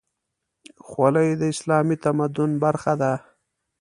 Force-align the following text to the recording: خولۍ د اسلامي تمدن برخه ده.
خولۍ 0.87 1.29
د 1.39 1.41
اسلامي 1.53 1.95
تمدن 2.03 2.51
برخه 2.63 2.93
ده. 3.01 3.13